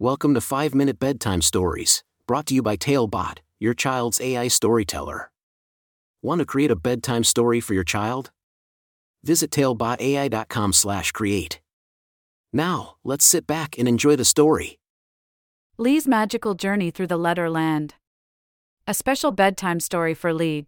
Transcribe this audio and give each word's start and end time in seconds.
Welcome 0.00 0.34
to 0.34 0.40
5 0.40 0.74
Minute 0.74 0.98
Bedtime 0.98 1.40
Stories, 1.40 2.02
brought 2.26 2.46
to 2.46 2.54
you 2.54 2.62
by 2.62 2.74
Talebot, 2.74 3.38
your 3.60 3.74
child's 3.74 4.20
AI 4.20 4.48
storyteller. 4.48 5.30
Want 6.20 6.40
to 6.40 6.44
create 6.44 6.72
a 6.72 6.76
bedtime 6.76 7.22
story 7.22 7.60
for 7.60 7.74
your 7.74 7.84
child? 7.84 8.32
Visit 9.22 9.52
talebotai.com/create. 9.52 11.60
Now, 12.52 12.96
let's 13.04 13.24
sit 13.24 13.46
back 13.46 13.78
and 13.78 13.86
enjoy 13.86 14.16
the 14.16 14.24
story. 14.24 14.80
Lea's 15.78 16.08
Magical 16.08 16.54
Journey 16.54 16.90
Through 16.90 17.06
the 17.06 17.16
Letter 17.16 17.48
Land. 17.48 17.94
A 18.88 18.94
special 18.94 19.30
bedtime 19.30 19.78
story 19.78 20.14
for 20.14 20.34
Lea. 20.34 20.64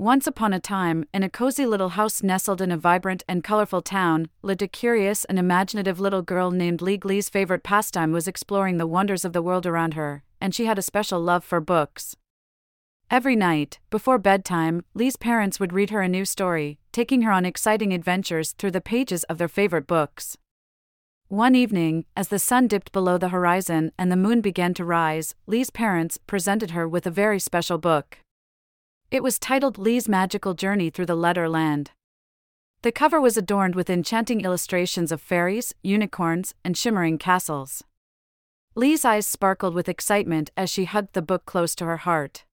Once 0.00 0.28
upon 0.28 0.52
a 0.52 0.60
time, 0.60 1.04
in 1.12 1.24
a 1.24 1.28
cozy 1.28 1.66
little 1.66 1.88
house 1.88 2.22
nestled 2.22 2.60
in 2.60 2.70
a 2.70 2.76
vibrant 2.76 3.24
and 3.28 3.42
colorful 3.42 3.82
town, 3.82 4.28
lived 4.42 4.62
a 4.62 4.68
curious 4.68 5.24
and 5.24 5.40
imaginative 5.40 5.98
little 5.98 6.22
girl 6.22 6.52
named 6.52 6.80
Lea 6.80 7.00
Lea's 7.02 7.28
favorite 7.28 7.64
pastime 7.64 8.12
was 8.12 8.28
exploring 8.28 8.78
the 8.78 8.86
wonders 8.86 9.24
of 9.24 9.32
the 9.32 9.42
world 9.42 9.66
around 9.66 9.94
her, 9.94 10.22
and 10.40 10.54
she 10.54 10.66
had 10.66 10.78
a 10.78 10.82
special 10.82 11.20
love 11.20 11.42
for 11.42 11.60
books. 11.60 12.14
Every 13.10 13.34
night, 13.34 13.80
before 13.90 14.18
bedtime, 14.18 14.84
Lea's 14.94 15.16
parents 15.16 15.58
would 15.58 15.72
read 15.72 15.90
her 15.90 16.00
a 16.00 16.08
new 16.08 16.24
story, 16.24 16.78
taking 16.92 17.22
her 17.22 17.32
on 17.32 17.44
exciting 17.44 17.92
adventures 17.92 18.52
through 18.52 18.70
the 18.70 18.80
pages 18.80 19.24
of 19.24 19.38
their 19.38 19.48
favorite 19.48 19.88
books. 19.88 20.36
One 21.26 21.56
evening, 21.56 22.04
as 22.16 22.28
the 22.28 22.38
sun 22.38 22.68
dipped 22.68 22.92
below 22.92 23.18
the 23.18 23.30
horizon 23.30 23.90
and 23.98 24.12
the 24.12 24.16
moon 24.16 24.42
began 24.42 24.74
to 24.74 24.84
rise, 24.84 25.34
Lea's 25.48 25.70
parents 25.70 26.18
presented 26.28 26.70
her 26.70 26.86
with 26.86 27.04
a 27.04 27.10
very 27.10 27.40
special 27.40 27.78
book. 27.78 28.18
It 29.10 29.22
was 29.22 29.38
titled 29.38 29.78
Lea's 29.78 30.06
Magical 30.06 30.52
Journey 30.52 30.90
Through 30.90 31.06
the 31.06 31.14
Letter 31.14 31.48
Land. 31.48 31.92
The 32.82 32.92
cover 32.92 33.18
was 33.18 33.38
adorned 33.38 33.74
with 33.74 33.88
enchanting 33.88 34.42
illustrations 34.42 35.10
of 35.10 35.22
fairies, 35.22 35.74
unicorns, 35.82 36.54
and 36.62 36.76
shimmering 36.76 37.16
castles. 37.16 37.82
Lea's 38.74 39.06
eyes 39.06 39.26
sparkled 39.26 39.72
with 39.72 39.88
excitement 39.88 40.50
as 40.58 40.68
she 40.68 40.84
hugged 40.84 41.14
the 41.14 41.22
book 41.22 41.46
close 41.46 41.74
to 41.76 41.86
her 41.86 41.96
heart. 41.96 42.44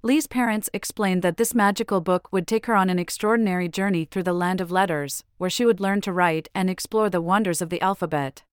Lea's 0.00 0.26
parents 0.26 0.70
explained 0.72 1.20
that 1.20 1.36
this 1.36 1.54
magical 1.54 2.00
book 2.00 2.32
would 2.32 2.46
take 2.46 2.64
her 2.64 2.74
on 2.74 2.88
an 2.88 2.98
extraordinary 2.98 3.68
journey 3.68 4.06
through 4.06 4.22
the 4.22 4.32
land 4.32 4.62
of 4.62 4.70
letters, 4.70 5.24
where 5.36 5.50
she 5.50 5.66
would 5.66 5.78
learn 5.78 6.00
to 6.00 6.12
write 6.12 6.48
and 6.54 6.70
explore 6.70 7.10
the 7.10 7.20
wonders 7.20 7.60
of 7.60 7.68
the 7.68 7.82
alphabet. 7.82 8.44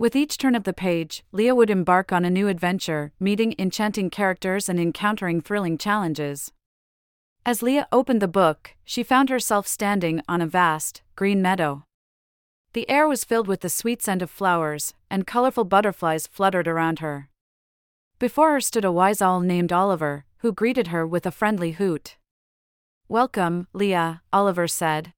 With 0.00 0.16
each 0.16 0.38
turn 0.38 0.54
of 0.54 0.64
the 0.64 0.72
page, 0.72 1.24
Lea 1.30 1.52
would 1.52 1.68
embark 1.68 2.10
on 2.10 2.24
a 2.24 2.30
new 2.30 2.48
adventure, 2.48 3.12
meeting 3.20 3.54
enchanting 3.58 4.08
characters 4.08 4.66
and 4.66 4.80
encountering 4.80 5.42
thrilling 5.42 5.76
challenges. 5.76 6.52
As 7.44 7.62
Lea 7.62 7.82
opened 7.92 8.22
the 8.22 8.26
book, 8.26 8.76
she 8.82 9.02
found 9.02 9.28
herself 9.28 9.66
standing 9.66 10.22
on 10.26 10.40
a 10.40 10.46
vast, 10.46 11.02
green 11.16 11.42
meadow. 11.42 11.84
The 12.72 12.88
air 12.88 13.06
was 13.06 13.24
filled 13.24 13.46
with 13.46 13.60
the 13.60 13.68
sweet 13.68 14.00
scent 14.00 14.22
of 14.22 14.30
flowers, 14.30 14.94
and 15.10 15.26
colorful 15.26 15.64
butterflies 15.64 16.26
fluttered 16.26 16.66
around 16.66 17.00
her. 17.00 17.28
Before 18.18 18.52
her 18.52 18.60
stood 18.62 18.86
a 18.86 18.90
wise 18.90 19.20
owl 19.20 19.40
named 19.40 19.70
Oliver, 19.70 20.24
who 20.38 20.50
greeted 20.50 20.86
her 20.86 21.06
with 21.06 21.26
a 21.26 21.30
friendly 21.30 21.72
hoot. 21.72 22.16
Welcome, 23.06 23.66
Lea, 23.74 24.20
Oliver 24.32 24.66
said. 24.66 25.12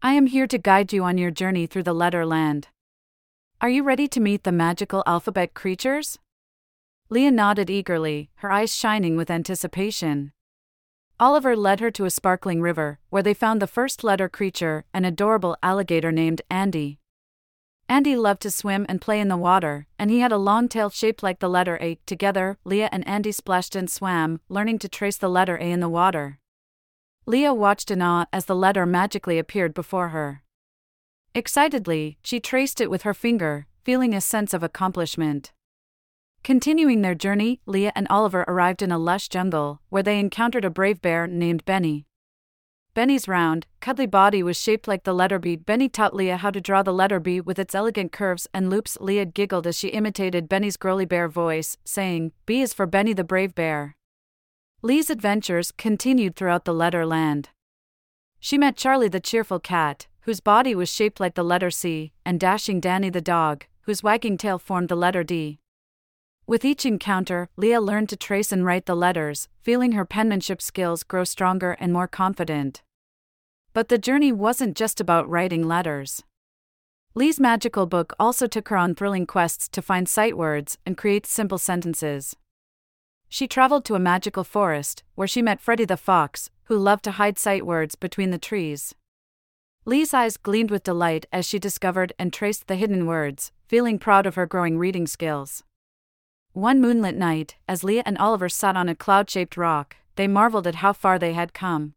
I 0.00 0.14
am 0.14 0.24
here 0.24 0.46
to 0.46 0.56
guide 0.56 0.90
you 0.90 1.04
on 1.04 1.18
your 1.18 1.30
journey 1.30 1.66
through 1.66 1.82
the 1.82 1.92
letter 1.92 2.24
land. 2.24 2.68
Are 3.62 3.68
you 3.68 3.82
ready 3.82 4.08
to 4.08 4.20
meet 4.20 4.44
the 4.44 4.52
magical 4.52 5.02
alphabet 5.06 5.52
creatures? 5.52 6.18
Lea 7.10 7.30
nodded 7.30 7.68
eagerly, 7.68 8.30
her 8.36 8.50
eyes 8.50 8.74
shining 8.74 9.18
with 9.18 9.30
anticipation. 9.30 10.32
Oliver 11.18 11.54
led 11.54 11.80
her 11.80 11.90
to 11.90 12.06
a 12.06 12.10
sparkling 12.10 12.62
river, 12.62 13.00
where 13.10 13.22
they 13.22 13.34
found 13.34 13.60
the 13.60 13.66
first 13.66 14.02
letter 14.02 14.30
creature, 14.30 14.86
an 14.94 15.04
adorable 15.04 15.58
alligator 15.62 16.10
named 16.10 16.40
Andy. 16.48 17.00
Andy 17.86 18.16
loved 18.16 18.40
to 18.42 18.50
swim 18.50 18.86
and 18.88 18.98
play 18.98 19.20
in 19.20 19.28
the 19.28 19.36
water, 19.36 19.86
and 19.98 20.10
he 20.10 20.20
had 20.20 20.32
a 20.32 20.38
long 20.38 20.66
tail 20.66 20.88
shaped 20.88 21.22
like 21.22 21.40
the 21.40 21.50
letter 21.50 21.76
A. 21.82 21.96
Together, 22.06 22.56
Lea 22.64 22.84
and 22.84 23.06
Andy 23.06 23.30
splashed 23.30 23.76
and 23.76 23.90
swam, 23.90 24.40
learning 24.48 24.78
to 24.78 24.88
trace 24.88 25.18
the 25.18 25.28
letter 25.28 25.58
A 25.58 25.70
in 25.70 25.80
the 25.80 25.88
water. 25.90 26.38
Lea 27.26 27.50
watched 27.50 27.90
in 27.90 28.00
awe 28.00 28.24
as 28.32 28.46
the 28.46 28.56
letter 28.56 28.86
magically 28.86 29.38
appeared 29.38 29.74
before 29.74 30.08
her. 30.08 30.44
Excitedly, 31.34 32.18
she 32.22 32.40
traced 32.40 32.80
it 32.80 32.90
with 32.90 33.02
her 33.02 33.14
finger, 33.14 33.66
feeling 33.84 34.14
a 34.14 34.20
sense 34.20 34.52
of 34.52 34.62
accomplishment. 34.62 35.52
Continuing 36.42 37.02
their 37.02 37.14
journey, 37.14 37.60
Lea 37.66 37.90
and 37.94 38.06
Oliver 38.08 38.44
arrived 38.48 38.82
in 38.82 38.90
a 38.90 38.98
lush 38.98 39.28
jungle, 39.28 39.80
where 39.90 40.02
they 40.02 40.18
encountered 40.18 40.64
a 40.64 40.70
brave 40.70 41.00
bear 41.00 41.26
named 41.26 41.64
Benny. 41.64 42.06
Benny's 42.94 43.28
round, 43.28 43.66
cuddly 43.78 44.06
body 44.06 44.42
was 44.42 44.60
shaped 44.60 44.88
like 44.88 45.04
the 45.04 45.14
letter 45.14 45.38
B. 45.38 45.54
Benny 45.54 45.88
taught 45.88 46.14
Lea 46.14 46.30
how 46.30 46.50
to 46.50 46.60
draw 46.60 46.82
the 46.82 46.92
letter 46.92 47.20
B 47.20 47.40
with 47.40 47.58
its 47.58 47.74
elegant 47.74 48.10
curves 48.10 48.48
and 48.52 48.68
loops. 48.68 48.98
Lea 49.00 49.24
giggled 49.24 49.66
as 49.66 49.78
she 49.78 49.88
imitated 49.88 50.48
Benny's 50.48 50.76
girly 50.76 51.04
bear 51.04 51.28
voice, 51.28 51.76
saying, 51.84 52.32
B 52.46 52.60
is 52.60 52.74
for 52.74 52.86
Benny 52.86 53.12
the 53.12 53.22
brave 53.22 53.54
bear. 53.54 53.96
Lea's 54.82 55.10
adventures 55.10 55.70
continued 55.70 56.34
throughout 56.34 56.64
the 56.64 56.74
letter 56.74 57.06
land. 57.06 57.50
She 58.40 58.58
met 58.58 58.76
Charlie 58.76 59.08
the 59.08 59.20
cheerful 59.20 59.60
cat, 59.60 60.08
whose 60.22 60.40
body 60.40 60.74
was 60.74 60.92
shaped 60.92 61.20
like 61.20 61.34
the 61.34 61.42
letter 61.42 61.70
C, 61.70 62.12
and 62.24 62.38
dashing 62.38 62.80
Danny 62.80 63.10
the 63.10 63.20
dog, 63.20 63.64
whose 63.82 64.02
wagging 64.02 64.36
tail 64.36 64.58
formed 64.58 64.88
the 64.88 64.96
letter 64.96 65.24
D. 65.24 65.58
With 66.46 66.64
each 66.64 66.84
encounter, 66.84 67.48
Lea 67.56 67.78
learned 67.78 68.08
to 68.08 68.16
trace 68.16 68.50
and 68.50 68.64
write 68.64 68.86
the 68.86 68.96
letters, 68.96 69.48
feeling 69.62 69.92
her 69.92 70.04
penmanship 70.04 70.60
skills 70.60 71.02
grow 71.02 71.24
stronger 71.24 71.72
and 71.78 71.92
more 71.92 72.08
confident. 72.08 72.82
But 73.72 73.88
the 73.88 73.98
journey 73.98 74.32
wasn't 74.32 74.76
just 74.76 75.00
about 75.00 75.28
writing 75.28 75.66
letters. 75.66 76.24
Lea's 77.14 77.40
magical 77.40 77.86
book 77.86 78.12
also 78.18 78.46
took 78.46 78.68
her 78.68 78.76
on 78.76 78.94
thrilling 78.94 79.26
quests 79.26 79.68
to 79.68 79.82
find 79.82 80.08
sight 80.08 80.36
words 80.36 80.78
and 80.84 80.96
create 80.96 81.26
simple 81.26 81.58
sentences. 81.58 82.34
She 83.28 83.46
traveled 83.46 83.84
to 83.84 83.94
a 83.94 84.00
magical 84.00 84.42
forest, 84.42 85.04
where 85.14 85.28
she 85.28 85.42
met 85.42 85.60
Freddy 85.60 85.84
the 85.84 85.96
Fox, 85.96 86.50
who 86.64 86.76
loved 86.76 87.04
to 87.04 87.12
hide 87.12 87.38
sight 87.38 87.64
words 87.64 87.94
between 87.94 88.30
the 88.30 88.38
trees. 88.38 88.94
Lea's 89.86 90.12
eyes 90.12 90.36
gleamed 90.36 90.70
with 90.70 90.84
delight 90.84 91.24
as 91.32 91.46
she 91.46 91.58
discovered 91.58 92.12
and 92.18 92.32
traced 92.32 92.66
the 92.66 92.76
hidden 92.76 93.06
words, 93.06 93.50
feeling 93.66 93.98
proud 93.98 94.26
of 94.26 94.34
her 94.34 94.46
growing 94.46 94.76
reading 94.76 95.06
skills. 95.06 95.64
One 96.52 96.80
moonlit 96.80 97.16
night, 97.16 97.56
as 97.66 97.82
Lea 97.82 98.02
and 98.04 98.18
Oliver 98.18 98.48
sat 98.48 98.76
on 98.76 98.88
a 98.88 98.94
cloud 98.94 99.30
shaped 99.30 99.56
rock, 99.56 99.96
they 100.16 100.28
marveled 100.28 100.66
at 100.66 100.76
how 100.76 100.92
far 100.92 101.18
they 101.18 101.32
had 101.32 101.54
come. 101.54 101.94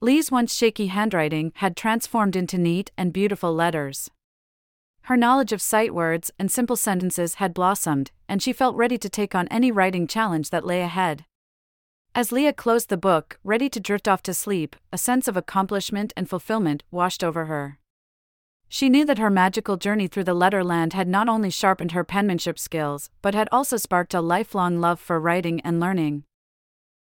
Lea's 0.00 0.30
once 0.30 0.54
shaky 0.54 0.88
handwriting 0.88 1.52
had 1.56 1.76
transformed 1.76 2.36
into 2.36 2.58
neat 2.58 2.92
and 2.96 3.12
beautiful 3.12 3.52
letters. 3.52 4.10
Her 5.02 5.16
knowledge 5.16 5.52
of 5.52 5.60
sight 5.60 5.92
words 5.92 6.30
and 6.38 6.50
simple 6.50 6.76
sentences 6.76 7.36
had 7.36 7.54
blossomed, 7.54 8.12
and 8.28 8.40
she 8.40 8.52
felt 8.52 8.76
ready 8.76 8.98
to 8.98 9.08
take 9.08 9.34
on 9.34 9.48
any 9.48 9.72
writing 9.72 10.06
challenge 10.06 10.50
that 10.50 10.66
lay 10.66 10.80
ahead. 10.82 11.24
As 12.14 12.30
Lea 12.30 12.52
closed 12.52 12.90
the 12.90 12.98
book, 12.98 13.38
ready 13.42 13.70
to 13.70 13.80
drift 13.80 14.06
off 14.06 14.22
to 14.24 14.34
sleep, 14.34 14.76
a 14.92 14.98
sense 14.98 15.28
of 15.28 15.36
accomplishment 15.36 16.12
and 16.14 16.28
fulfillment 16.28 16.82
washed 16.90 17.24
over 17.24 17.46
her. 17.46 17.78
She 18.68 18.90
knew 18.90 19.06
that 19.06 19.16
her 19.16 19.30
magical 19.30 19.78
journey 19.78 20.08
through 20.08 20.24
the 20.24 20.34
letter 20.34 20.62
land 20.62 20.92
had 20.92 21.08
not 21.08 21.26
only 21.26 21.48
sharpened 21.48 21.92
her 21.92 22.04
penmanship 22.04 22.58
skills, 22.58 23.08
but 23.22 23.34
had 23.34 23.48
also 23.50 23.78
sparked 23.78 24.12
a 24.12 24.20
lifelong 24.20 24.78
love 24.78 25.00
for 25.00 25.18
writing 25.18 25.62
and 25.62 25.80
learning. 25.80 26.24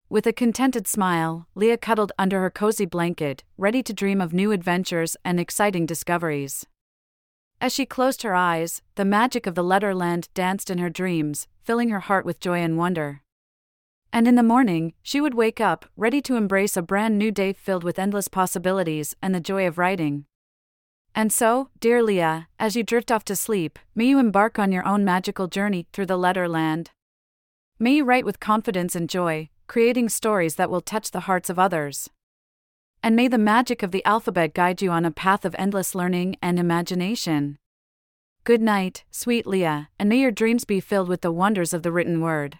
With 0.10 0.28
a 0.28 0.34
contented 0.34 0.88
smile, 0.88 1.48
Lea 1.56 1.78
cuddled 1.78 2.12
under 2.20 2.42
her 2.42 2.52
cozy 2.52 2.86
blanket, 2.86 3.44
ready 3.58 3.82
to 3.82 3.94
dream 3.94 4.22
of 4.22 4.32
new 4.32 4.52
adventures 4.52 5.18
and 5.26 5.40
exciting 5.40 5.88
discoveries. 5.88 6.68
As 7.60 7.74
she 7.74 7.88
closed 7.88 8.22
her 8.22 8.36
eyes, 8.36 8.84
the 8.94 9.06
magic 9.06 9.48
of 9.48 9.56
the 9.56 9.64
Letterland 9.64 10.30
danced 10.36 10.70
in 10.70 10.78
her 10.78 10.90
dreams, 10.90 11.48
filling 11.64 11.90
her 11.90 12.02
heart 12.02 12.26
with 12.26 12.40
joy 12.40 12.60
and 12.60 12.78
wonder. 12.78 13.24
And 14.12 14.28
in 14.28 14.36
the 14.36 14.44
morning, 14.44 14.94
she 15.04 15.22
would 15.22 15.36
wake 15.36 15.62
up, 15.62 15.86
ready 15.96 16.22
to 16.24 16.36
embrace 16.36 16.76
a 16.76 16.82
brand 16.82 17.18
new 17.18 17.32
day 17.32 17.54
filled 17.54 17.84
with 17.84 18.00
endless 18.00 18.28
possibilities 18.28 19.16
and 19.22 19.36
the 19.36 19.40
joy 19.40 19.68
of 19.68 19.78
writing. 19.78 20.26
And 21.14 21.32
so, 21.32 21.70
dear 21.80 22.02
Lea, 22.02 22.46
as 22.60 22.76
you 22.76 22.84
drift 22.84 23.12
off 23.12 23.24
to 23.26 23.36
sleep, 23.36 23.78
may 23.94 24.06
you 24.06 24.20
embark 24.20 24.58
on 24.58 24.72
your 24.72 24.86
own 24.86 25.04
magical 25.04 25.48
journey 25.48 25.88
through 25.94 26.08
the 26.08 26.18
letter 26.18 26.48
land. 26.48 26.92
May 27.78 27.96
you 27.96 28.04
write 28.04 28.26
with 28.26 28.40
confidence 28.40 28.96
and 28.96 29.10
joy, 29.10 29.50
creating 29.68 30.10
stories 30.10 30.56
that 30.56 30.70
will 30.70 30.82
touch 30.82 31.12
the 31.12 31.22
hearts 31.22 31.50
of 31.50 31.60
others. 31.60 32.10
And 33.04 33.16
may 33.16 33.28
the 33.28 33.38
magic 33.38 33.84
of 33.84 33.92
the 33.92 34.04
alphabet 34.06 34.54
guide 34.54 34.82
you 34.82 34.92
on 34.92 35.06
a 35.06 35.12
path 35.12 35.46
of 35.46 35.56
endless 35.58 35.96
learning 35.96 36.36
and 36.42 36.60
imagination. 36.60 37.58
Good 38.44 38.62
night, 38.62 39.04
sweet 39.12 39.46
Lea, 39.46 39.88
and 40.00 40.10
may 40.10 40.20
your 40.20 40.32
dreams 40.32 40.66
be 40.66 40.80
filled 40.80 41.08
with 41.08 41.22
the 41.22 41.32
wonders 41.32 41.74
of 41.74 41.84
the 41.84 41.92
written 41.92 42.22
word. 42.22 42.60